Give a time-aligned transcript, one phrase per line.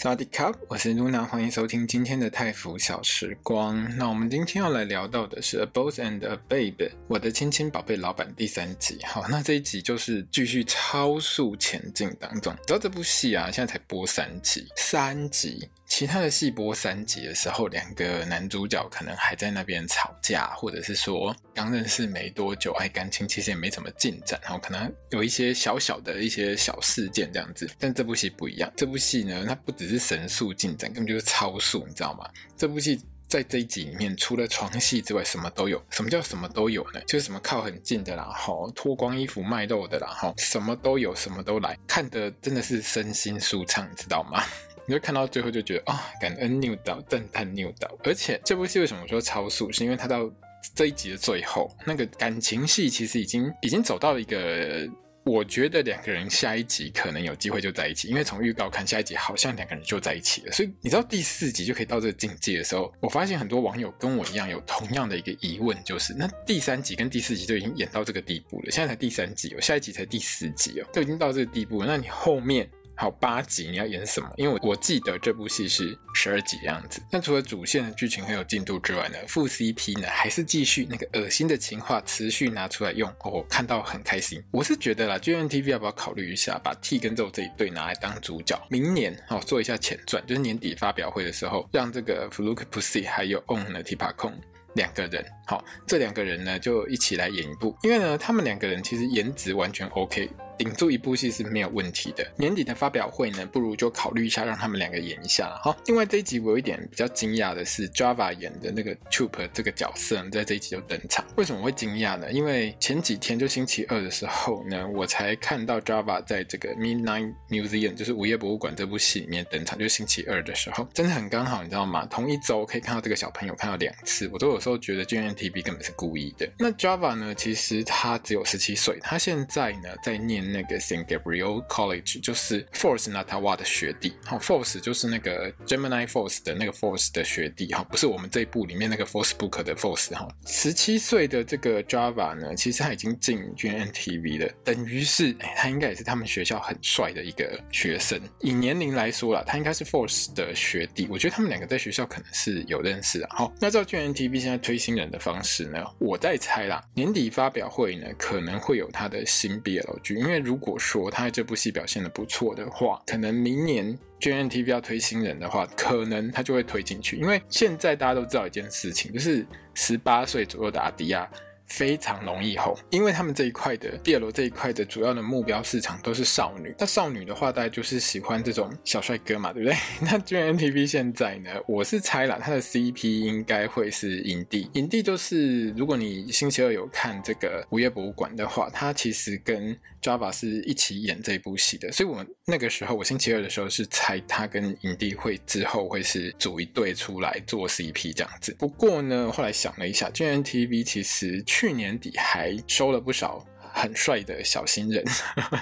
[0.00, 3.84] 萨瓦迪卡，我是露娜，欢迎收听今天的泰服小时光。
[3.96, 6.76] 那我们今天要来聊到的是《A Boss and a Babe》，
[7.08, 9.00] 我的亲亲宝贝老板第三集。
[9.04, 12.54] 好，那这一集就是继续超速前进当中。
[12.64, 15.68] 知道这部戏啊，现在才播三集，三集。
[15.88, 27.68] 其他的戏播三集的时候，两个男主角可能还在那边吵架，或者是说刚认识没多久，哎，感情其实也没怎么进展，然后可能有一些小小的一些小事件这样子。
[27.78, 32.28] 但这部戏不一样，这部戏呢，它不只是神速进展，根本就是超速，你知道吗？
[32.56, 35.82] 这部戏在这一集里面，除了床戏之外，什么都有。
[35.90, 37.00] 什么叫什么都有呢？
[37.06, 44.44] 就是什么靠很近的啦，吼，脱光衣服卖肉的啦，吼，什么都有，什么都来，看得真的是身心舒畅，你知道吗？
[44.88, 47.94] 你会看到最后就觉得啊、感恩牛岛，赞叹牛岛。
[48.02, 49.70] 而且这部戏为什么说超速？
[49.70, 50.32] 是因为它到
[50.74, 54.88] 这一集的最后，那个感情戏其实已经已经走到了一个，
[55.26, 58.08] 我觉得两个人下一集可能有机会就在一起。
[58.08, 60.52] 因为从预告看，下一集好像两个人就在一起了。
[60.52, 72.66] 所以你知道第四集就可以到这个境界的时候，我发现很多网友跟我一样有同样的一个疑问，就是那第三集跟第四集都已经演到这个地步了，现在才第三集哦，下一集才第四集哦，都已经到这个地步了，那你后面？
[73.00, 74.28] 好，八集你要演什么？
[74.36, 77.00] 因为我我记得这部戏是十二集的样子。
[77.12, 83.08] 那除了主线的剧情很有进度之外呢，副 CP 呢还是继续那个恶心的情话持续拿出来用。
[83.22, 84.42] 我看到很开心。
[84.50, 88.60] 我是觉得啦，GMMTV 要不要考虑一下，把 T 跟 Z 这一对拿来当主角？
[88.68, 94.32] 明年哦做一下前传，就是年底发表会的时候，让这个 Fluke Pussy 还有 On 的 Tipacon
[94.74, 97.76] 两个人，好，这两个人呢就一起来演一部。
[97.84, 100.28] 因为呢，他们两个人其实颜值完全 OK。
[100.58, 102.26] 顶住一部戏是没有问题的。
[102.36, 105.60] 年底的发表会呢，不如就考虑一下让他们两个演一下了。
[105.62, 111.24] 好，另外这一集我有一点比较惊讶的是，Java 演的那个 Chup 这个角色在这一集就登场。
[111.36, 112.30] 为什么会惊讶呢？
[112.32, 122.04] 因为前几天就星期二的时候呢，我才看到 Java 在这个 Midnight Museum，就是午夜博物馆这部戏里面登场，就是星期二的时候，真的很刚好，你知道吗？
[122.06, 126.50] 同一周可以看到这个小朋友看到两次，我都有时候觉得 GMMTV 根本是故意的。
[126.58, 130.47] 那 Java 呢，其实他只有十七岁，他现在呢在念。
[130.48, 139.62] 那个 Saint Gabriel College 就是 Force Natawa 的学弟，好，Force 就是那个 Gemini Force 的那个 Force 的学弟，哈，不是我们这一部里面那个 Force Book
[139.62, 148.18] 的 Force，哈，十七岁的这个 Java 呢，其实他已经进 GMMTV 了，等于是，他应该也是他们学校很帅的一个学生。
[148.40, 160.37] 以年龄来说啦，他应该是 Force 的学弟，我觉得他们两个在学校可能是有认识的，好，那照 GMMTV 现在推新人的方式呢，我在猜啦，年底发表会呢可能会有他的新 BL 剧，因为。
[160.38, 167.16] 如果说他这部戏表现的不错的话，可能明年 GNTV 要推新人的话，可能他就会推进去。
[167.16, 171.28] 因为现在大家都知道一件事情，就是十八岁左右的阿迪亚。
[171.68, 176.74] 非常容易红，因为他们这一块的 BL 这一块的主要的目标市场都是少女。
[176.78, 179.76] 那少女的话，大概就是喜欢这种小帅哥嘛，对不对？
[180.00, 184.68] 那 GMMTV 现在呢，我是猜啦，他的 CP 应该会是影帝。
[184.74, 191.92] 影帝就是，如果你星期二有看这个午夜博物馆的话，他其实跟 Java 是一起演这部戏的。
[191.92, 198.56] 所以我那个时候，我星期二的时候是猜他跟影帝会之后会是组一对出来做 CP 这样子。
[198.58, 201.42] 不过呢，后来想了一下，GMMTV 其实。
[201.58, 205.04] 去年底还收了不少很帅的小新人，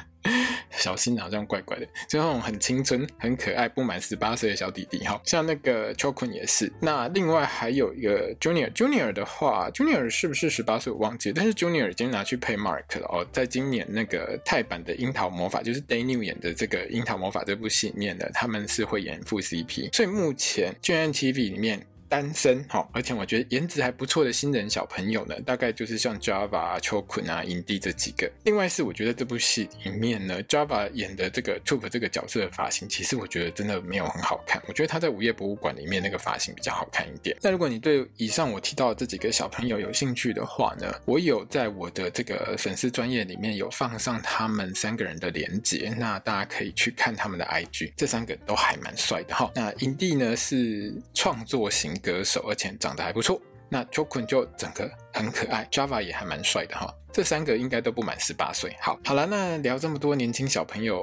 [0.71, 6.71] 小新好像怪怪的，就那种很青春、很可爱、不满十八岁的小弟弟，哈，像那个 Chokun 也是。
[6.83, 21.87] 那另外还有一个 Junior，Junior 的话，Junior 是不是十八岁我忘记，但是 Junior 已经拿去配 Mark 了哦，在今年那个泰版的《樱桃魔法》，就是 Daniel 演的这个《樱桃魔法》这部戏里面的，他们是会演副 CP，所以目前 gntv 里面。
[22.09, 28.31] 单身好，而且我觉得颜值还不错的新人小朋友呢，大概就是像 Java 啊、Chokun 啊、影帝这几个。
[28.45, 34.63] 另外是我觉得这部戏里面呢，Java 演的这个 Tup 这个角色的发型，其实我觉得真的没有很好看。
[34.69, 37.37] 我觉得他在午夜博物馆里面那个发型比较好看一点。
[37.43, 49.51] 那如果你对以上我提到的这几个小朋友有兴趣的话呢，我有在我的这个粉丝专页里面有放上他们三个人的连接，那大家可以去看他们的 IG，这三个都还蛮帅的哈。
[49.55, 51.96] 那影帝呢是创作型。
[51.99, 53.41] 歌手，而且长得还不错。
[53.69, 56.95] 那 Chokun 就整个很可爱，Java 也还蛮帅的哈。
[57.17, 58.77] 这三个应该都不满十八岁。
[58.79, 61.03] 好，好了，那聊这么多年轻小朋友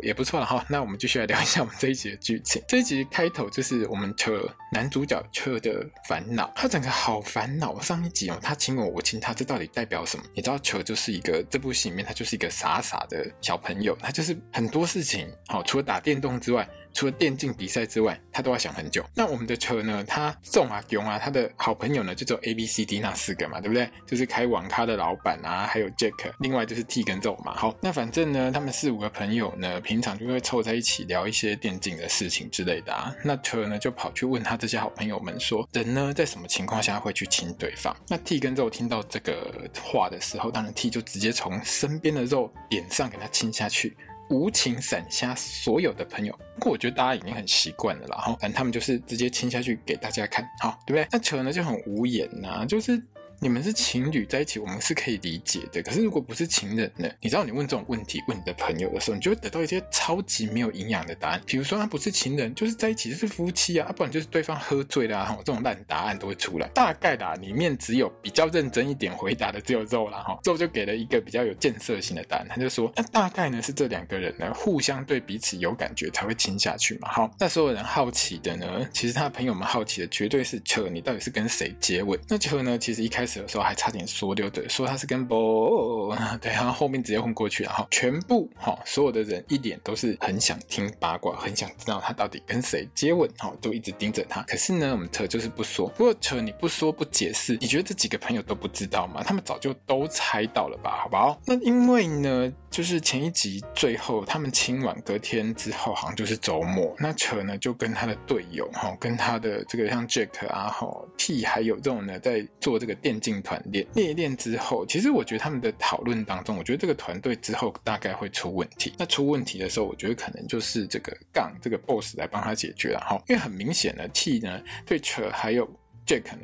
[0.00, 0.64] 也不错了哈。
[0.68, 2.62] 那我们继续来聊一下我们这一集的剧情。
[2.68, 7.80] 这一集开头就是我们车男主角车的烦恼，他整个好烦恼。
[7.80, 10.22] 上一集哦，他亲我，我亲他，这到底代表什么？
[10.36, 16.64] 你知道车就是一个这部戏里面他就是一个傻傻的小朋友，他就是很多事情好，除了打电动之外。
[16.92, 19.04] 除了电竞比赛之外，他都要想很久。
[19.14, 20.02] 那我们的车呢？
[20.08, 23.88] 他送啊勇啊，他的好朋友呢就只有 A B C D 那四个嘛，对不对？
[24.04, 27.54] 就是开网咖的老板啊，还有 Jack，另外就是 T 跟肉嘛。
[27.54, 33.14] 好，那反正呢，他们四五个朋友呢，平常就会凑在一起聊一些电竞的事情之类的啊。
[33.24, 37.96] 那车呢就跑去问他这些好朋友们说，人呢在什么情况下会去亲对方？
[38.08, 43.96] 那 T 跟肉听到这个话的时候，当然 T 就直接从身边的肉脸上给他亲下去。
[44.28, 51.08] 无情闪瞎所有的朋友，不过我觉得大家已经很习惯了啦，然后反正他们就是直接亲下去给大家看，好，对不对？
[51.10, 53.02] 那车呢就很无言呐、啊，就是。
[53.42, 55.82] 你们是情侣在一起，我们是可以理解的。
[55.82, 57.08] 可是如果不是情人呢？
[57.22, 61.40] 你知道你问这种问题问你的朋友的时候，你就会得到一些超级没有营养的答案。
[61.46, 66.68] 比如说他不是情人，就是在一起就是夫妻啊，不然就是对方喝醉了啊，这种烂答案都会出来。
[66.74, 77.08] 大概的里面只有比较认真一点回答的只有肉了哈，肉就给了一个比较有建设性的答案，他就说那大概呢是这两个人呢互相对彼此有感觉才会亲下去嘛。
[77.10, 82.20] 好，那所有人好奇的呢，其实他的朋友们好奇的绝对是车，你到底是跟谁接吻？
[82.28, 84.00] 那车呢，其实一开始的时候还差点。
[84.10, 94.42] 说溜的，说他是跟波， 对，然后后面直接混过去，然后全部哈，所有的人一脸都是很想听八卦，很想知道他到底跟谁接吻，哈，都一直盯着他。
[94.42, 95.86] 可是呢，我们车就是不说。
[95.96, 99.22] 不过车你不说不解释，你觉得这几个朋友都不知道吗？
[99.22, 101.02] 他们早就都猜到了吧？
[101.02, 101.38] 好不好？
[101.44, 110.88] 那因为呢，就是前一集最后他们亲完隔天之后，好像就是周末，那车呢就跟他的队友哈，跟他的这个像 Jack 啊，哈
[111.18, 113.86] T 还有这种呢，在做这个电进团练。
[113.94, 118.94] 练一练之后，其实我觉得他们的讨论当中，我觉得这个团队之后大概会出问题。
[118.98, 123.22] 那出问题的时候，我觉得可能就是这个杠这个 boss 来帮他解决了哈。
[123.28, 125.68] 因为很明显的 T 呢对扯还有。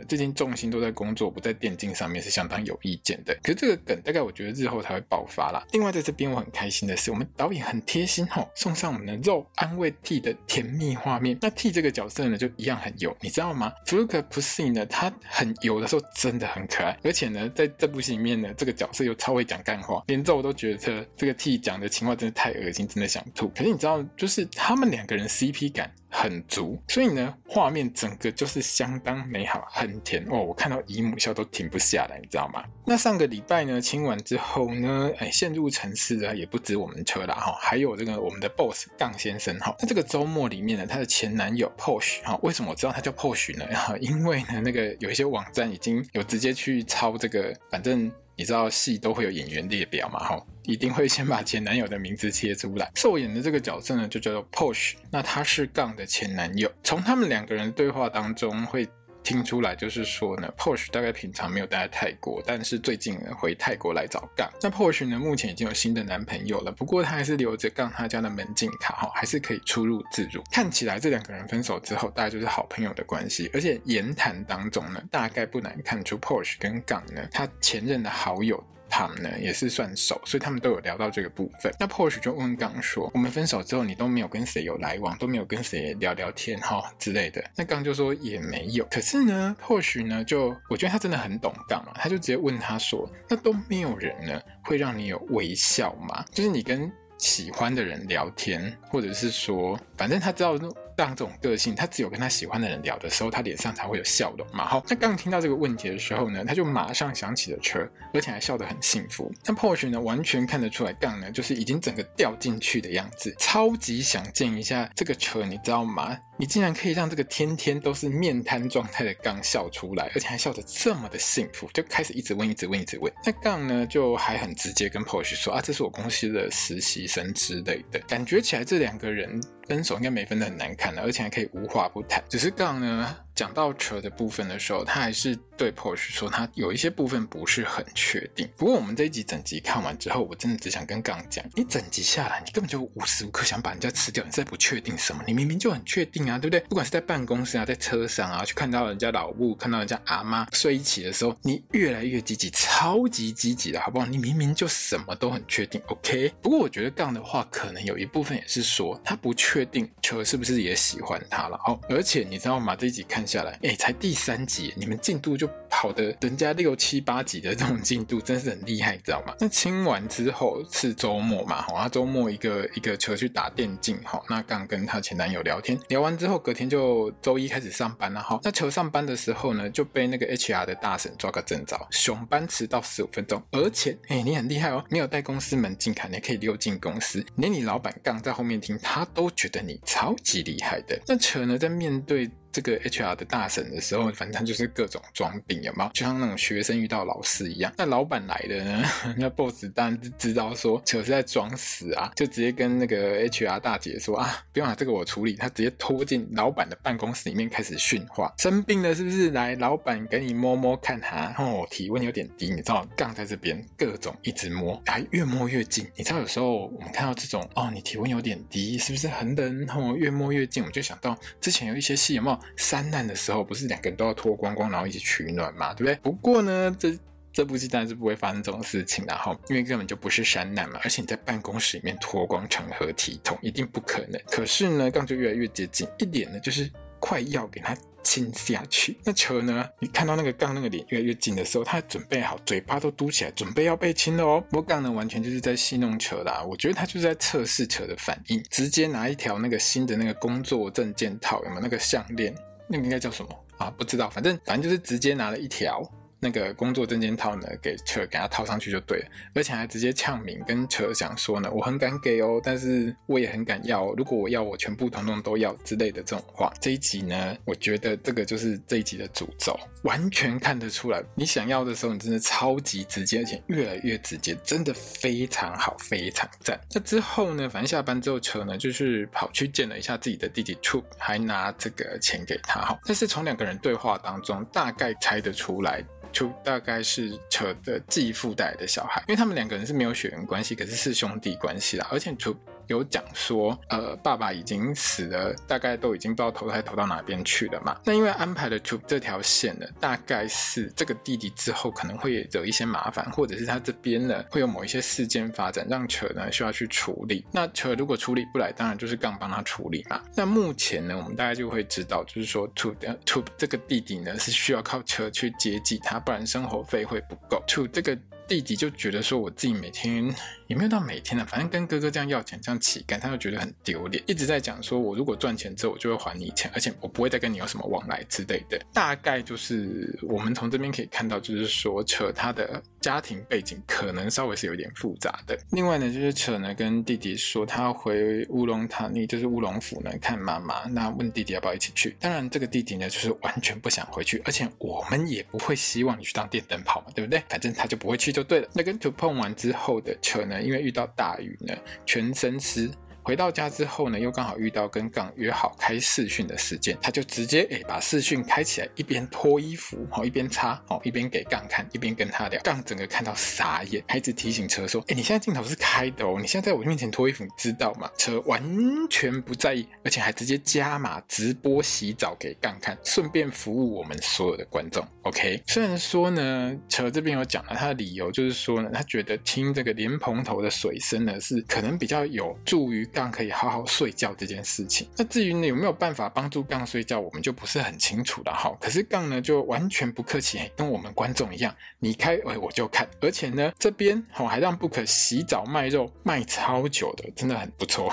[0.08, 3.34] 最近重心都在工作，不在电竞上面，是相当有意见的。
[3.42, 5.64] 可是这个梗大概我觉得日后才会爆发啦。
[5.72, 11.36] 另外在这边我很开心的是，我们导演很贴心哈，送上我们的肉安慰 T 的甜蜜画面。
[11.40, 23.48] 那 T 这个角色呢，就一样很油，你知道吗？Farouk Poussey 呢，他很油的时候真的很可爱，而且呢，在这部戏里面呢，这个角色又超会讲干话，连肉都觉得这个 T 讲的情话真的太恶心，真的想吐。
[23.48, 25.90] 可是你知道，就是他们两个人 CP 感。
[26.18, 30.38] 很足，所以呢，画面整个就是相当美好，很甜哦。
[30.42, 32.64] 我看到姨母笑都停不下来，你知道吗？
[32.86, 39.76] 那上个礼拜呢，亲完之后呢，哎，陷入沉思的也不止我们车啦哈，还有这个我们的 boss 杠先生哈。
[39.78, 43.66] 那这个周末里面呢，他的前男友 posh 哈，为什么我知道他叫 Posh 呢？
[44.00, 50.46] 因为呢，那个有一些网站已经有直接去抄这个，反正你知道戏都会有演员列表嘛哈。
[50.64, 52.90] 一定会先把前男友的名字切出来。
[52.94, 54.94] 受演的这个角色呢，就叫做 Posh，。
[55.10, 56.70] 那他是杠的前男友。
[56.82, 58.86] 从他们两个人对话当中会
[59.26, 64.48] 听出来，就是说呢，Porsche 大概平常没有待在泰国，但是最近呢回泰国来找杠。
[64.62, 70.40] 那 Porsche 呢，目前已经有新的男朋友了，不过他还是留着杠他家的门禁卡哈，还是可以出入自如。
[70.52, 73.50] 看起来这两个人分手之后，大概就是好朋友的关系。
[73.52, 78.62] 而且言谈当中呢，大概不难看出 Porsche 跟杠呢，他前任的好友。
[78.88, 81.72] 他们呢也是算熟，所以他们都有聊到这个部分。
[81.78, 88.84] 那 Porsche 就问刚说：“我们分手之后，你都没有跟谁有来往，都没有跟谁聊聊天哈之类的。”那刚就说也没有。
[88.90, 96.24] 可是呢 push 呢就我觉得他真的很懂刚啊，他就直接问他说：“那都没有人呢会让你有微笑吗？
[96.32, 100.58] 就是你跟喜欢的人聊天，或者是说，反正他知道。”
[100.96, 104.66] 杠这种个性，他只有跟他喜欢的人聊的时候，他脸上才会有笑容嘛。
[104.66, 109.32] 好，那刚听到这个问题的时候呢，他就马上想起了车，而且还笑得很幸福。
[109.44, 116.16] 那 Porsche 呢，完全看得出来，杠呢就是已经整个掉进去的样子，超级想见一下这个车，你知道吗？
[116.38, 123.10] 你竟然可以让这个天天都是面瘫状态的杠笑出来，而且还笑得这么的幸福，就开始一直问，一直问，一直问。
[123.24, 129.40] 那杠呢，就还很直接跟 Porsche 说啊，这是我公司的实习生之类的，感觉起来这两个人。
[129.68, 132.22] 分手应该没分的很难看的，而且还可以无话不谈。
[132.28, 138.48] 只是杠呢，讲到车的部分的时候，他还是对 Porsche 说他有一些部分不是很确定。
[138.56, 145.22] 不过我们这一集整集看完之后，我真的只想跟杠讲，你整集下来，你根本就无时无刻想把人家吃掉，你在不确定什么？
[145.26, 146.60] 你明明就很确定啊，对不对？
[146.60, 154.06] 不管是在办公室啊，在车上啊，去看到人家老母，看到人家阿妈睡一起的时候，你越来越积极，超级积极的好不好？
[154.06, 156.32] 你明明就什么都很确定，OK？
[156.40, 161.78] 不过我觉得杠的话，可能有一部分也是说他不确定车是不是也喜欢他了哦。
[161.90, 162.74] 而且你知道吗？
[162.74, 169.34] 这一集看下来，哎，才第三集，你们进度就跑得人家六七八集的这种进度，真是很厉害，知道吗？
[169.40, 178.38] 那清完之后是周末嘛，哈，他周末一个一个球去打电竞，哈，那刚跟他前男友聊天，聊完之后隔天就周一开始上班了，哈。
[178.42, 191.00] 那球上班的时候呢，就被那个 HR 的大神抓个正着，熊班迟到十五分钟，而且，哎，你很厉害哦，没有带公司门禁卡，你可以溜进公司，连你老板杠在后面听，他都觉得你超级厉害的。
[191.06, 195.90] 那球呢，在面对这个 HR 的大婶的时候，反正就是各种装病，有没有？
[195.92, 197.70] 就像那种学生遇到老师一样。
[197.76, 198.82] 那老板来了呢，
[199.18, 205.34] 那 boss 当然知道说车是在装死啊，就直接跟那个 HR 大姐说啊，不用了，这个我处理。
[205.34, 209.32] 他直接拖进老板的办公室里面开始训话：生病了是不是？
[209.32, 211.34] 来，老板给你摸摸看哈。
[211.36, 215.86] 哦，体温有点低，你知道，杠在这边，各种一直摸，还越摸越近。
[215.94, 219.66] 你知道有时候我们看到这种哦，你体温有点低，是不是很冷？
[219.68, 222.40] 哦，越摸越近，我就想到之前有一些戏有没有？
[222.56, 225.94] 三难的时候，不是两个人都要脱光光，然后一起取暖嘛，对不对？
[226.02, 226.98] 不过呢，这
[227.32, 234.20] 这部戏当然是不会发生这种事情的哈，因为根本就不是山难嘛，而且你在办公室里面脱光成何体统，一定不可能。
[234.30, 238.96] 可是呢，杠就越来越接近，一点呢就是快要给它亲下去。
[239.04, 244.44] 那球呢，你看到那个杠那个脸越来越紧的时候，他准备好，嘴巴都嘟起来，准备要被亲了哦。
[244.50, 252.34] 不过杠呢，完全就是在戏弄球啦，我觉得他就是在测试球的反应，直接拿一条那个新的那个工作证件套，有没有那个项链？
[252.68, 253.70] 那个应该叫什么啊？
[253.76, 255.82] 不知道，反正反正就是直接拿了一条。
[256.18, 266.52] 那个工作证件套呢，给车给他套上去就对了，而且还直接呛明跟车想说呢，我很敢给哦，但是我也很敢要，如果我要，我全部统统都要之类的这种话。
[266.60, 276.58] 这一集呢，我觉得这个就是这一集的诅咒，完全看得出来，你想要的时候，你真的超级直接，而且越来越直接，真的非常好，非常赞。
[276.72, 282.78] 那之后呢，反正下班之后，车呢就是跑去见了一下自己的弟弟 Tru，还拿这个钱给他哈。
[282.86, 285.84] 但是从两个人对话当中，大概猜得出来。
[286.16, 292.34] 就大概是扯的继父带的小孩，因为他们两个人是没有血缘关系，可是是兄弟关系啦，而且除。
[292.68, 297.78] 有讲说，呃，爸爸已经死了，大概都已经不知道投胎投到哪边去了嘛。
[297.84, 307.24] 那因为安排了 Tube 这条线呢，大概是这个弟弟之后可能会有一些麻烦，或者是他这边呢会有某一些事件发展，让车呢需要去处理。
[307.32, 310.00] 那车如果处理不来，当然就是杠帮他处理嘛。
[310.14, 317.42] 那目前呢，我们大概就会知道，就是说出的出这个弟弟呢是需要靠车去接济他，不然生活费会不够。
[317.46, 317.96] to 这个。
[318.28, 320.12] 弟弟就觉得说，我自己每天
[320.46, 328.60] 也没有到每天了，反正跟哥哥这样要钱，这样乞丐，他就觉得很丢脸，一直在讲说，我如果赚钱之后，我就会还你钱，而且我不会再跟你有什么往来之类的。
[328.72, 332.62] 大概就是我们从这边可以看到，就是说扯他的。
[332.78, 335.36] 家庭背景可能稍微是有点复杂的。
[335.50, 340.66] 另外呢，就是车呢跟弟弟说他要回乌龙塔尼，就是乌龙府呢看妈妈。
[340.66, 341.96] 那问弟弟要不要一起去？
[341.98, 347.20] 当然，这个弟弟呢就是完全不想回去，而且我们也不会希望你去当电灯泡嘛，对不对？
[347.28, 348.48] 反正他就不会去就对了。
[348.52, 352.70] 那跟图碰完之后的车呢，因为遇到大雨呢，全身湿。
[353.06, 362.42] 回到家之后呢，又刚好遇到跟杠约好开视讯的时间，他就直接诶把视讯开起来，一边脱衣服一边擦哦，一边给杠看，一边跟他聊。
[362.42, 368.42] 杠整个看到傻眼，还一直提醒车说：“哎，你现在镜头是开的哦，你现在在我面前脱衣服，你知道吗？”车完
[368.90, 374.84] 全不在意，而且还直接加码直播洗澡给杠看，顺便服务我们所有的观众。
[375.02, 382.84] OK，虽然说呢，车这边有讲了他的理由，就是说呢，他觉得听这个莲蓬头的水声呢，是可能比较有助于。
[382.96, 388.56] 杠可以好好睡觉这件事情，那至于呢有没有办法帮助杠睡觉，我们就不是很清楚了哈。
[388.58, 397.92] 可是杠呢就完全不客气，跟我们观众一样，你开哎我就看，而且呢这边吼还让不可洗澡卖肉卖超久的，真的很不错，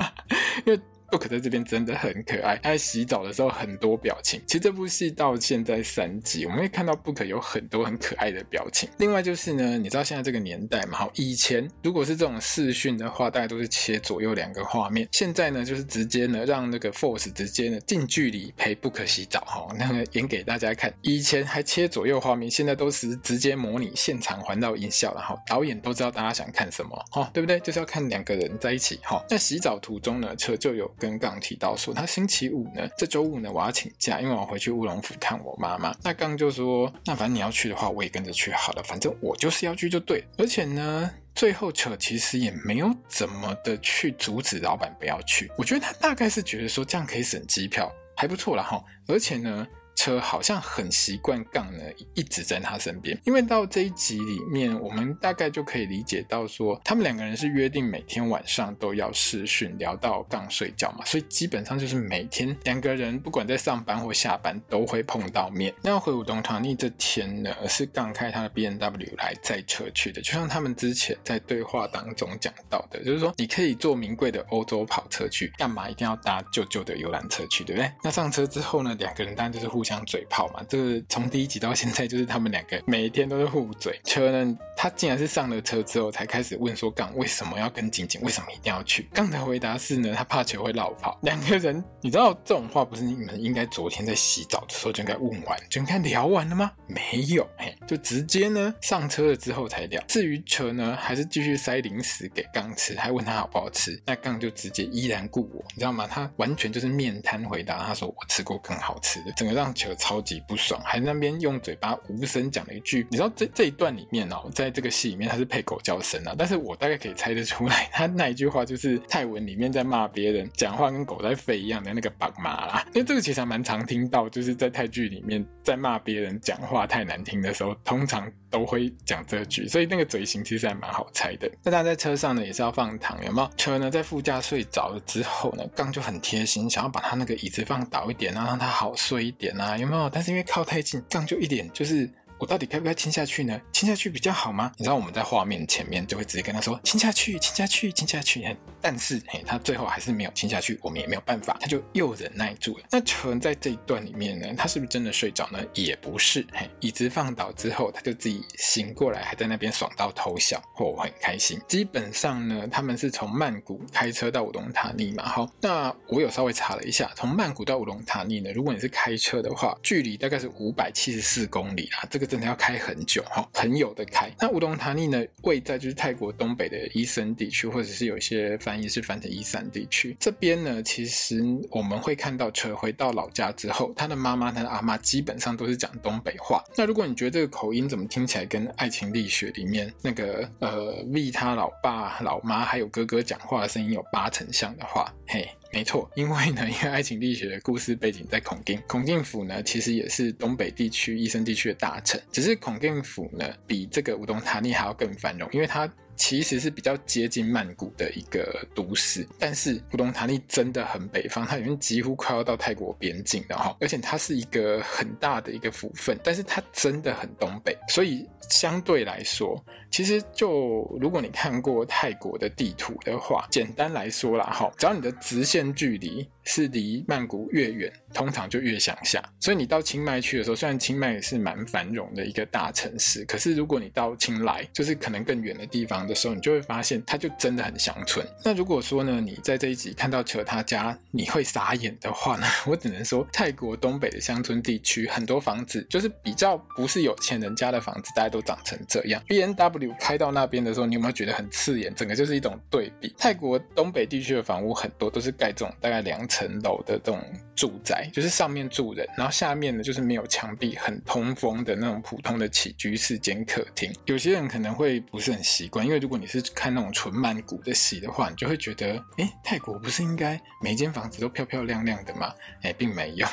[0.64, 0.80] 因为。
[1.10, 4.40] Book 在这边真的很可爱，他在洗澡的时候很多表情。
[4.46, 8.88] 其实这部戏到现在三集，我们会看到 Book 有很多很可爱的表情。
[8.98, 10.98] 另外就是呢，你知道现在这个年代嘛？
[10.98, 15.08] 好，以前如果是这种视讯的话，大概都是切左右两个画面。
[15.10, 20.94] 现在呢，就是直接呢让那个 Force 直接呢近距离陪 Book 洗澡，哈，那个演给大家看。
[21.02, 27.58] 以前还切左右画面，现在都是直接模拟现场环绕音效，然后导演都知道大家想看什么，哈，对不对？
[27.60, 29.20] 就是要看两个人在一起，哈。
[29.28, 30.88] 那洗澡途中呢，车就有。
[31.00, 35.92] 跟杠提到说，他星期五呢，这周五呢，我要请假，因为我回去乌龙府看我妈妈。
[36.04, 40.22] 那杠就说，那反正你要去的话，我也跟着去好了，反正我就是要去就对。
[40.36, 45.50] 而且呢，最后扯其实也没有怎么的去阻止老板不要去。
[45.56, 48.80] 我觉得他大概是觉得说这样可以省机票，还不错了哈。
[49.08, 49.66] 而且呢。
[50.00, 65.74] 车好像很习惯杠呢一直在他身边，因为到这一集里面，我们大概就可以理解到说，他们两个人是约定每天晚上都要视讯聊到杠睡觉嘛，所以基本上就是每天两个人不管在上班或下班都会碰到面。
[65.82, 77.92] 那回乌东塔尼这天呢，是杠开他的 BMW 来载车去的，就像他们之前在对话当中讲到的，就是说你可以坐名贵的欧洲跑车去，干嘛一定要搭旧旧的游览车去，对不对？
[78.02, 80.64] 那上车之后呢，两个人当然就是互相相嘴炮嘛。
[80.68, 84.00] 这个从第一集到现在，就是他们两个每一天都是互嘴。
[84.04, 89.08] 车呢，他竟然是上了车之后才开始问说杠为什么要跟景景，为什么一定要去？
[89.12, 91.18] 杠的回答是呢，他怕球会落跑。
[91.22, 96.70] 两个人，你知道这种话不是你们应该昨天在洗澡的时候就应该问完，就应该聊完了吗？
[96.86, 100.00] 没有，嘿，就直接呢上车了之后才聊。
[100.06, 106.06] 至于车呢，还是继续塞零食给杠吃，还问他好不好吃，那杠就直接依然故我，你知道吗？
[106.06, 131.50] 他完全就是面瘫回答，他说我吃过更好吃的，整个让球超级不爽，还那边用嘴巴无声讲了一句，你知道这这一段里面哦，在这个戏里面他是配狗叫声啊，但是我大概可以猜得出来，他那一句话就是泰文里面在骂别人讲话跟狗在吠一样的那个爸妈啦，因为这个其实还蛮常听到，就是在泰剧里面在骂别人讲话太难听的时候，通常都会讲这句，所以那个嘴型其实还蛮好猜的。
[131.62, 133.50] 那他在车上呢也是要放糖，有没有？
[133.56, 140.08] 车呢在副驾睡着了之后呢，杠就很贴心，想要把他那个椅子放倒一点啊，让他好睡一点啊，有没有？
[140.10, 142.08] 但是因为靠太近，这样就一点就是。
[142.40, 143.60] 我到底该不该亲下去呢？
[143.70, 144.72] 亲下去比较好吗？
[144.78, 148.56] 你知道我们在画面前面就会直接跟他说亲下去，亲下去，亲下去。
[148.80, 152.84] 但是嘿，他最后还是没有亲下去，我们也没有办法，他就又忍耐住了。
[152.90, 155.58] 那纯在这一段里面呢，他是不是真的睡着呢？
[155.74, 156.46] 也不是。
[156.54, 161.60] 嘿，椅子放倒之后，他就自己醒过来，还在那边爽到偷笑，哦、我很开心。
[161.68, 165.28] 基本上呢，他们是从曼谷开车到乌龙塔尼嘛。
[165.28, 172.29] 好，那我有稍微查了一下，从曼谷到乌龙塔尼呢，如果你是开车的话，距离大概是五百七十四公里啊，这个。
[172.30, 174.30] 真的要开很久哈，很有的开。
[174.38, 180.16] 那乌龙塔尼呢，位在就是泰国东北的伊森地区，或者是有些翻译是翻成伊散地区。
[180.20, 186.62] 这边呢，其实我们会看到，车回到老家之后，他的妈妈、他的阿妈基本上都是讲东北话。
[186.76, 195.48] 那如果你觉得这个口音怎么听起来跟《爱情力学》里面那个呃 V 他老爸、老妈还有哥哥讲话的声音有八成像的话，嘿。
[195.72, 205.90] 没错，因为呢，因为爱情力学的故事背景在孔敬，孔敬府呢其实也是东北地区伊森地区的大臣，只是孔敬府呢比这个乌东塔尼还要更繁荣，因为它。
[206.20, 229.22] 其实是比较接近曼谷的一个都市，但是乌东塔利真的很北方，它已经几乎快要到泰国边境了哈，而且它是一个很大的一个府份，但是它真的很东北，所以相对来说，其实就如果你看过泰国的地图的话，简单来说啦哈，只要你的直线距离是离曼谷越远，通常就越想下。
[229.40, 238.26] 所以你到清迈去的时候，虽然清迈也是蛮繁荣的一个大城市，可是如果你到清莱，就是可能更远的地方的时候，你就会发现它就真的很乡村。
[238.44, 249.22] 那如果说呢，你在这一集看到扯他家，你会傻眼的话呢， 我只能说泰国东北的乡村地区很多房子就是比较不是有钱人家的房子，大家都长成这样。
[249.26, 251.94] B N W 开到那边的时候，你有没有觉得很刺眼？
[251.94, 253.14] 整个就是一种对比。
[253.16, 257.22] 泰国东北地区的房屋很多都是盖这种大概两层楼的这种
[257.54, 263.92] 住宅，就是上面住人，然后下面呢就是没有墙壁，很通风的那种普通的起居室兼客厅。
[264.06, 272.32] 有些人可能会不是很习惯，因为如果你是看那种纯曼谷的戏的话，你就会觉得，哎，泰国不是应该每间房子都漂漂亮亮的吗？
[272.62, 273.26] 哎，并没有。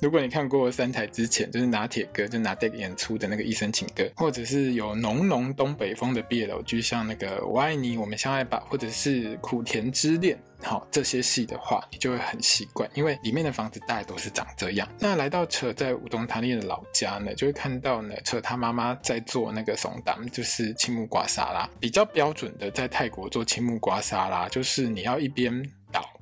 [0.00, 14.86] 如果你看过三台之前，就是拿铁哥就拿 Deck 演出的那个《一生情歌》，或者是有浓浓东北风的 BL 剧，像那个《我爱你，我们相爱吧》，或者是《苦甜之恋》，好这些戏的话，你就会很习惯，因为里面的房子大概都是长这样。
[14.98, 25.66] 那来到车在武东塔尼的老家呢，就会看到呢，车他妈妈在做那个松当，就是青木瓜沙拉，比较标准的在泰国做青木瓜沙拉，就是你要一边。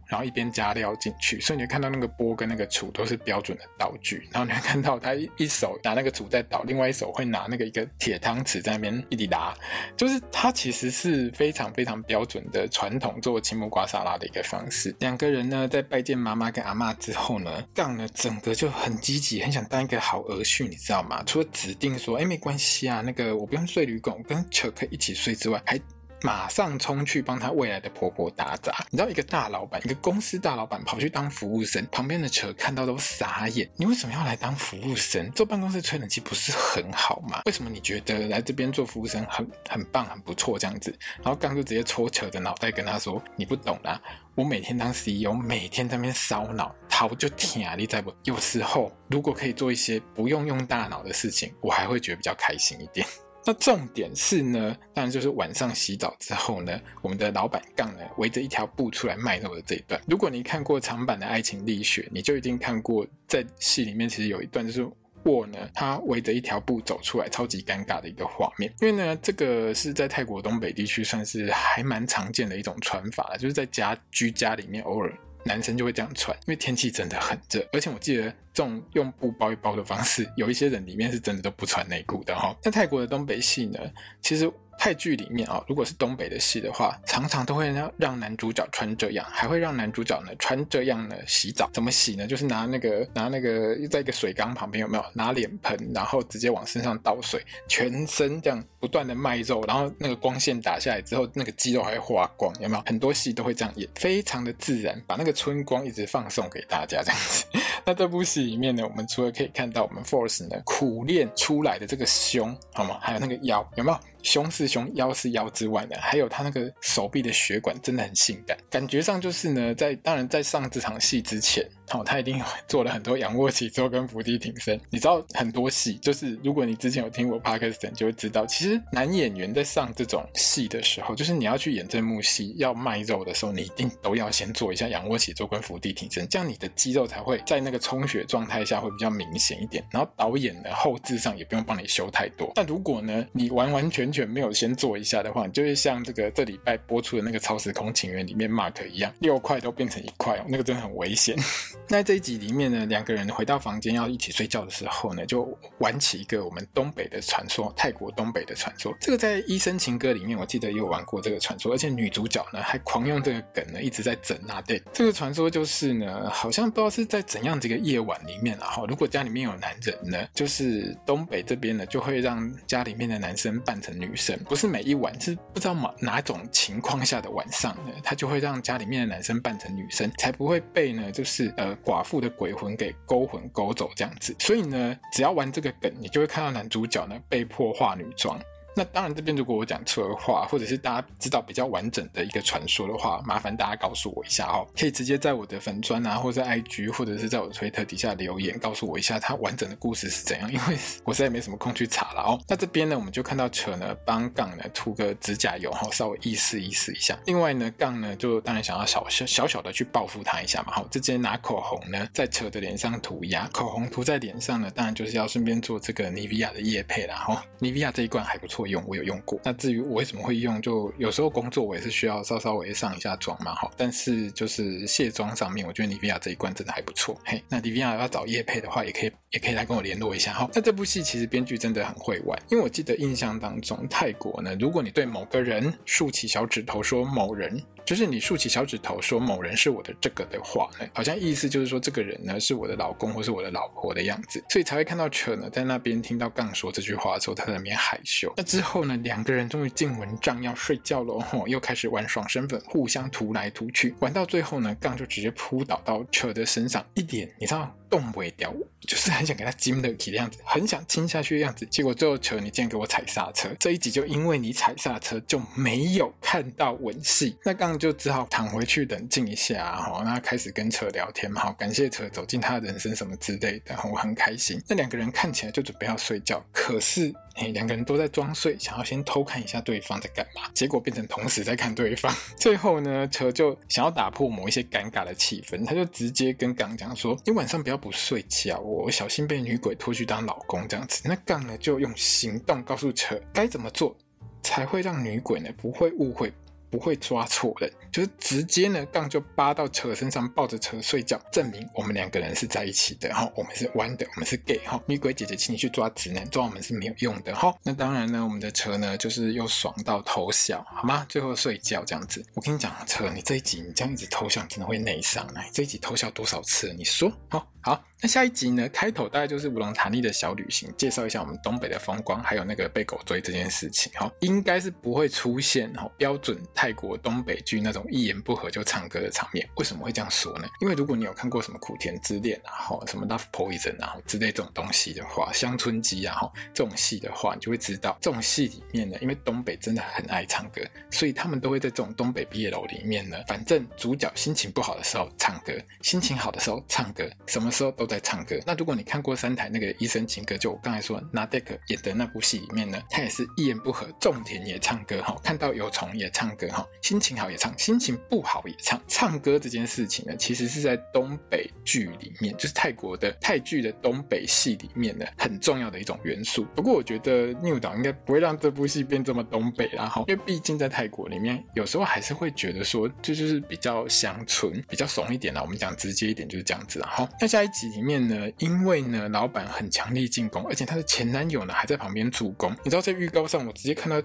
[0.06, 4.28] 然后一边加料进去，所以你会看到那个钵跟那个杵都是标准的道具。
[4.32, 9.54] 然后你会看到他一手拿那个杵在倒，另外一手会拿那个一个铁汤匙在那边一滴拉，
[9.96, 14.94] 就是他其实是非常非常标准的传统做青木瓜沙拉的一个方式。
[15.00, 21.22] 两个人呢在拜见妈妈跟阿妈之后呢，杠呢整个就很积极，很想当一个好儿婿，你知道吗？
[21.26, 25.80] 除了指定说，哎，没关系啊，那个我不用睡旅馆，我跟车可以一起睡之外，还。
[26.24, 28.74] 马上冲去帮他未来的婆婆打杂。
[28.88, 33.68] 你知道，一个大老板，一个公司大老板跑去当服务生，旁边的车看到都傻眼。
[33.76, 35.30] 你为什么要来当服务生？
[35.32, 37.42] 坐办公室吹冷气不是很好吗？
[37.44, 40.98] 为什么你觉得来这边做服务生很很棒、很不错这样子？
[41.22, 44.00] 然后刚就直接戳扯的脑袋跟他说：“你不懂啦，
[44.34, 47.74] 我每天当 CEO，每天在那边烧脑，头就疼啊！
[47.76, 48.10] 你在不？
[48.22, 53.06] 有时候如果可以做一些不用用大脑的事情，我还会觉得比较开心一点。”
[53.46, 60.00] 那重点是呢，当然就是晚上洗澡之后呢，我们的老板杠呢围着一条布出来卖肉的这一段。
[60.06, 64.88] 如果你看过长版的《爱情力学》，你就一定看过，在戏里面其实有一段就是
[65.24, 68.72] 沃呢，他围着一条布走出来，超级尴尬的一个画面。
[68.80, 75.12] 因为呢，这个是在泰国东北地区算是还蛮常见的一种穿法，就是在家居家里面偶尔。
[75.46, 82.56] 男生就会这样穿，因为天气真的很热，而且我记得这种用布包一包的方式， 有一些人里面是真的都不穿内裤的哈。
[82.62, 83.78] 那泰国的东北戏呢，
[84.22, 84.50] 其实。
[84.76, 91.70] 泰剧里面啊，如果是东北的戏的话，常常都会让让男主角穿这样，还会让男主角呢穿这样呢洗澡。
[91.72, 92.26] 怎么洗呢？
[92.26, 102.82] 就是拿那个拿那个在一个水缸旁边有没有拿脸盆，然后直接往身上倒水，全身这样不断的卖肉，然后那个光线打下来之后，那个肌肉还会花光，有没有？
[102.84, 107.44] 很多戏都会这样演，非常的自然，把那个春光一直放送给大家这样子。
[107.84, 112.98] 那这部戏里面呢，我们除了可以看到我们 Force 呢苦练出来的这个胸，好吗？
[113.00, 113.98] 还有那个腰，有没有？
[114.24, 121.64] 胸是胸，腰是腰之外呢，还有他那个手臂的血管真的很性感，感觉上就是呢，在当然在上这场戏之前。
[121.86, 124.80] 好、哦，他一定做了很多仰卧起坐跟伏地挺身。
[124.88, 139.84] 你知道很多戏，就是如果你之前有听我 podcast，你就会知道，其实男演员在上这种戏的时候，就是你要去演这幕戏要卖肉的时候，你一定都要先做一下仰卧起坐跟伏地挺身，这样你的肌肉才会在那个充血状态下会比较明显一点。
[139.92, 142.50] 然后导演呢后置上也不用帮你修太多。
[142.54, 151.36] 但如果呢你完完全全没有先做一下的话，你就会像这个这礼拜播出的那个《超时空情缘》里面 Mark 一样，六块都变成一块哦，那个真的很危险。
[151.88, 155.46] 那这一集里面呢，两个人回到房间要一起睡觉的时候呢，就
[155.78, 158.94] 玩起一个我们东北的传说，泰国东北的传说。
[159.00, 164.62] 这个在《医生情歌》里面，我记得也有玩过这个传说，而且女主角呢还狂用这个梗呢，一直在整啊。
[164.62, 182.04] 对，这个传说就是呢，好像不知道是在怎样这个夜晚里面啊，哈，如果家里面有男人呢，就是东北这边呢，就会让家里面的男生扮成女生，不是每一晚，是不知道哪哪种情况下的晚上呢，他就会让家里面的男生扮成女生，才不会被呢，就是呃寡。
[182.04, 188.38] 妇的鬼魂给勾魂勾走这样子，所以呢，只要玩这个梗，你就会看到男主角呢被迫化女装。
[188.76, 194.66] 那当然，这边如果我讲错的话，或者是大家知道比较完整的一个传说的话，麻烦大家告诉我一下哦。
[194.76, 200.52] 可以直接在我的粉砖啊，或者 IG，或者是在我的推特底下留言，告诉我一下它完整的故事是怎样。
[200.52, 202.40] 因为我实在没什么空去查了哦。
[202.48, 207.16] 那这边呢，我们就看到车呢帮杠呢涂个指甲油哈，稍微意思意思一下。
[207.26, 210.72] 另外呢，杠呢就当然想要小小小小的去报复他一下嘛。
[210.72, 217.14] 好，直接拿口红呢在车的脸上涂鸦，口红涂在脸上呢，当然就是要顺便做这个妮维雅的液配啦。
[217.14, 218.63] 哈，妮维雅这一罐还不错。
[218.66, 227.18] 用我有用过，那至于我为什么会用，就有时候工作我也是需要稍稍微上一下妆嘛，哈，但是就是卸妆上面，我觉得 Nivea 这一罐真的还不错。
[227.24, 230.48] 嘿，那 Nivea 要找叶配的话，也可以也可以来跟我联络一下哈。
[230.54, 237.62] 那这部戏其实编剧真的很会玩，因为我记得印象当中泰国呢，如果你对某个人竖起小指头说某人。
[237.84, 248.32] 就是你竖起小指头说某人是我的这个的话呢，好像意思就是说这个人呢是我的老公或是我的老婆的样子，所以才会看到扯呢在那边听到杠说这句话的时候，他在那边害羞。
[248.36, 257.74] 那之后呢，两个人终于进蚊帐要睡觉了，吼，又开始玩爽身粉，互相涂来涂去，玩到最后呢，杠就直接扑倒到扯的身上，一点你知道。
[257.94, 258.52] 动不掉，
[258.88, 261.64] 就是很想给他亲的起的样子，很想亲下去的样子。
[261.66, 263.48] 结果最后车，你竟然给我踩刹车。
[263.60, 267.36] 这一集就因为你踩刹车，就没有看到吻戏。
[267.44, 274.60] 那刚就只好躺回去冷静一下，哈，然后开始跟车聊天嘛，好，感谢车走进他的人生什么之类的，我很开心。
[274.68, 277.14] 那两个人看起来就准备要睡觉，可是。
[277.36, 282.14] 哎，两个人都在装睡，想要先偷看一下对方在干嘛，结果变成同时在看对方。
[282.38, 293.94] 最后呢，车就想要打破某一些尴尬的气氛，他就直接跟刚讲说：“你晚上不要不睡觉，我小心被女鬼拖去当老公这样子。”那杠呢就用行动告诉车该怎么做，
[294.42, 296.32] 才会让女鬼呢不会误会。
[296.70, 304.80] 不会抓错人，就是直接呢，杠就扒到车身上，抱着车睡觉，证明我们两个人是在一起的哈，我们是弯的，我们是 gay 哈。
[304.86, 307.54] 女鬼姐姐，请你去抓直男，抓我们是没有用的哈。
[307.62, 311.06] 那当然呢，我们的车呢，就是又爽到偷笑，好吗？
[311.08, 312.24] 最后睡觉这样子。
[312.34, 315.26] 我跟你讲，车，你这一集你这样一直偷笑，真的会内伤。
[315.34, 316.74] 来，这一集偷笑多少次？
[316.74, 317.84] 你说，好，好。
[318.04, 323.90] 那下一集呢，开头大概就是乌龙塔尼的小旅行，介绍一下我们东北的风光，还有那个被狗追这件事情。
[323.94, 329.48] 哈，应该是不会出现哈标准泰国东北剧那种一言不合就唱歌的场面。
[329.56, 330.46] 为什么会这样说呢？
[330.60, 348.36] 因为如果你有看过什么苦甜之恋啊，哈，什么 Love Poison 啊之类这种东西的话，乡村鸡啊，哈，这种戏的话，你就会知道这种戏里面呢，因为东北真的很爱唱歌，所以他们都会在这种东北毕业楼里面呢，反正主角心情不好的时候唱歌，心情好的时候唱歌，什么时候都在在唱歌。
[348.44, 358.80] 那如果你看过三台那个《医生情歌》，就我刚才说拿 Deck 演的那部戏里面呢，他也是一言不合，种田也唱歌哈，看到有虫也唱歌哈，心情好也唱，心情不好也唱。
[358.88, 366.46] 唱歌这件事情呢，其实是在东北剧里面，就是泰国的泰剧的东北戏里面呢，很重要的一种元素。
[366.54, 375.42] 不过我觉得 New 导应该不会让这部戏变这么东北啦哈，因为毕竟在泰国里面，有时候还是会觉得说，这就是比较乡村，比较怂一点啦。
[375.42, 376.88] 我们讲直接一点就是这样子啦。
[376.90, 382.50] 好，那下一集里面呢，因为呢老板很强力进攻，而且她的前男友呢还在旁边助攻。
[382.64, 384.02] 你知道在预告上，我直接看到。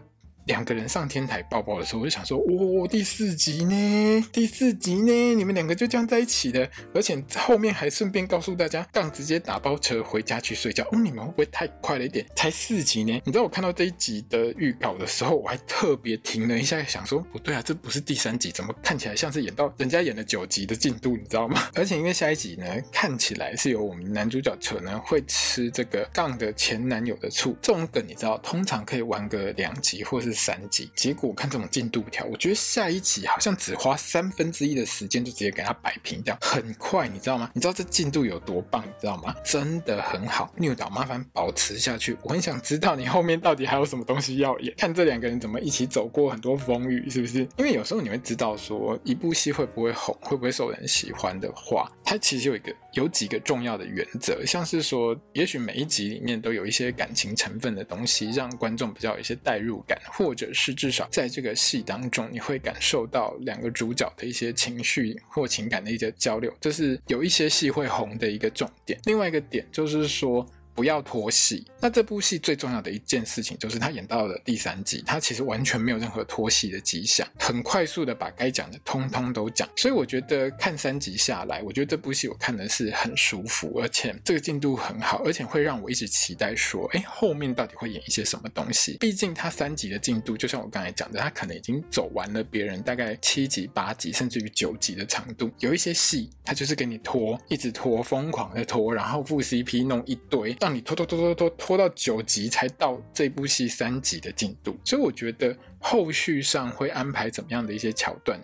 [0.50, 4.28] 两个人上天台抱抱的时候，我就想说，哦，第四集呢？
[4.32, 5.36] 第四集呢？
[5.36, 10.84] 你们两个就这样在一起的，而且后面还顺便告诉大家，杠直接打包车回家去睡觉。
[10.86, 12.26] 哦，你们会不会太快了一点？
[12.36, 13.22] 才四集呢？
[13.26, 21.16] 你知道我看到这一集的预告的时候，我还特别停了一下，想说，不对啊，这不是第三集，怎么看起来像是演到人家演了九集的进度？
[21.16, 21.62] 你知道吗？
[21.76, 30.39] 而且因为下一集呢，看起来是由我们男主角可能会吃这个杠的前男友的醋，这种梗你知道，通常可以玩个两集或是。
[30.40, 37.52] 三集，结果看这种进度条，我觉得下一集好像只花三分之一的时间就直接给他摆平掉，很快，你知道吗？
[37.54, 39.36] 你知道这进度有多棒，你知道吗？
[39.44, 47.40] 真的很好，虐导麻烦保持下去，我很想知道你后面到底还有什么东西要演，看这两个人怎么一起走过很多风雨，是不是？
[47.58, 69.00] 因为有时候你会知道说一部戏会不会红，会不会受人喜欢的话，它其实有一个有几个重要的原则，像是说，也许每一集里面都有一些感情成分的东西，让观众比较有一些代入感，或者是至少在这个戏当中，你会感受到两个主角的一些情绪或情感的一些交流，这是有一些戏会红的一个重点。
[69.06, 70.46] 另外一个点就是说。
[70.80, 71.66] 不要拖戏。
[71.82, 79.68] 那这部戏最重要的一件事情就是，他演到了第三集，他其实完全没有任何拖戏的迹象，很快速的把该讲的通通都讲。
[79.76, 88.96] 所以我觉得看三集下来，我觉得这部戏我看的是很舒服，而且这个进度很好，而且会让我一直期待说，哎，后面到底会演一些什么东西？
[89.00, 95.52] 毕竟他三集的进度，就像我刚才讲的，他可能已经走完了别人大概七集、八集，甚至于九集的长度。
[95.60, 100.56] 有一些戏，他就是给你拖，一直拖，疯狂的拖，然后副 CP 弄一堆。
[100.74, 108.40] 你拖拖拖拖拖拖到九集才到这部戏三集的进度，所以我觉得后续上会安排怎么样的一些桥段，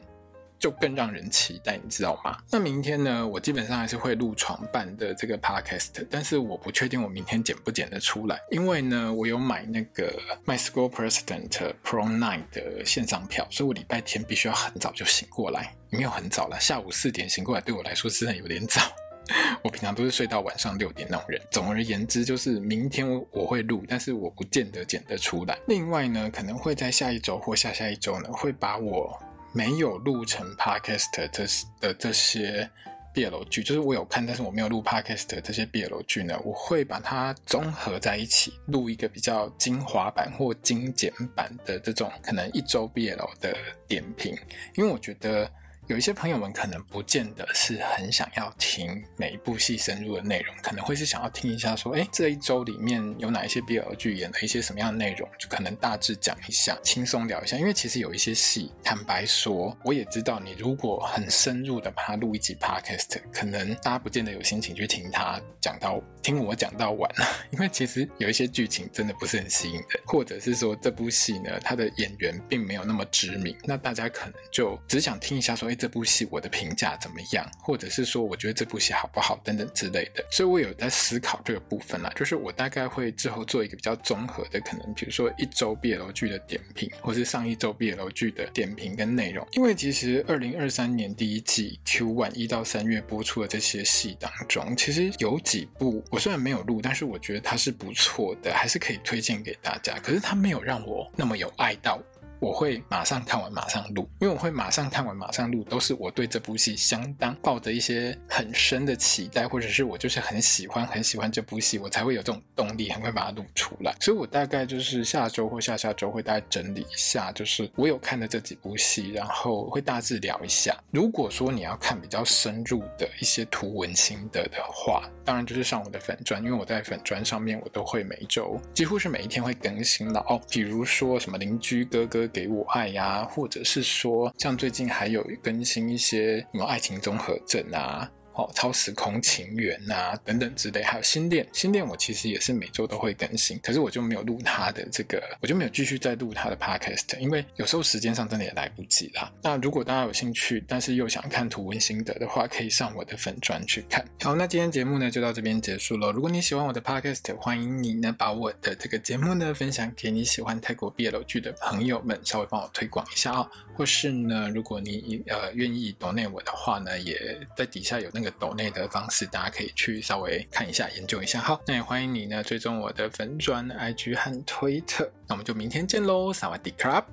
[0.58, 2.38] 就更让人期待，你知道吗？
[2.52, 10.14] 那明天呢，我基本上还是会录床伴的这个 podcast，但是我不确定我明天剪不剪得出来，因为呢，我有买那个
[10.46, 11.50] My School President
[11.84, 18.82] Pro Night 的线上票，所以我礼拜天必须要很早就醒过来，没有很早了，下午四点醒过来对我来说真的有点早。
[19.64, 21.42] 我平常都是睡到晚上六点那种人。
[21.52, 25.58] 总而言之，就是明天我我会录，但是我不见得剪得出来。
[25.68, 29.20] 另外呢，可能会在下一周或下下一周呢，会把我
[29.54, 31.46] 没有录成 podcast 这
[31.80, 32.70] 的这些
[33.14, 43.56] BL 剧，就是我有看，但是我没有录 podcast 这些 BL 剧呢，我会把它综合在一起，录一个比较精华版或精简版的这种可能一周 BL 的
[43.88, 44.38] 点评，
[44.76, 45.50] 因为我觉得。
[45.88, 57.56] 有一些朋友们可能不见得是很想要听每一部戏深入的内容，可能会是想要听一下说，哎，这一周里面有哪一些 BL 剧演了一些什么样的内容，就可能大致讲一下，轻松聊一下。
[57.58, 67.12] 因为其实有一些戏，坦白说，我也知道你如果很深入的把它录一集 Podcast，可能大家不见得有心情去听他讲到听我讲到完，
[67.54, 99.98] 因为其实有一些剧情真的不是很吸引人，或者是说这部戏呢，它的演员并没有那么知名，那大家可能就只想听一下说，这部戏我的评价怎么样，或者是说我觉得这部戏好不好等等之类的，所以我有在思考这个部分啦，就是我大概会之后做一个比较综合的，可能比如说一周 BL 剧的点评，或是上一周 BL 剧的点评跟内容，因为其实二零二三年第一季 Q one 一到三月播出的这些戏当中，其实有几部我虽然没有录，但是我觉得它是不错的，还是可以推荐给大家。
[100.00, 102.02] 可是它没有让我那么有爱到。
[102.46, 113.96] 我会马上看完马上录，因为我会马上看完马上录，都是我对这部戏相当抱着一些很深的期待，或者是我就是很喜欢很喜欢这部戏，我才会有这种动力，很快把它录出来。
[114.00, 120.78] 所以我大概就是下周或下下周会大概整理一下，就是我有看的这几部戏，然后会大致聊一下。
[120.92, 130.40] 如果说你要看比较深入的一些图文心得的话，当然就是上我的粉砖，因为我在粉砖上面我都会每一周几乎是每一天会更新的哦。
[130.52, 138.12] 比如说什么邻居哥哥给我爱呀，或者是说像最近还有更新一些什么爱情综合症啊。
[138.36, 149.32] 哦，超时空情缘啊，等等之类，还有新店，新店我其实也是每周都会更新，可是我就没有录他的这个，我就没有继续再录他的 podcast，因为有时候时间上真的也来不及啦。
[149.42, 154.06] 那如果大家有兴趣，但是又想看图文心得的话，可以上我的粉专去看。
[154.22, 156.12] 好，那今天节目呢就到这边结束了。
[156.12, 168.25] 如果你喜欢我的 podcast，欢迎你呢把我的这个节目呢分享给你喜欢泰国 BL 剧的朋友们，稍微帮我推广一下啊、或是呢，如果你呃愿意 donate 我的话呢，也在底下有那个。
[168.32, 171.40] 抖内的方式，大家可以去稍微看一下、研究一下。
[171.40, 175.12] 好，那也欢迎你呢追踪我的粉转、IG 和推特。
[175.28, 177.06] 那我们就明天见喽，萨瓦迪卡。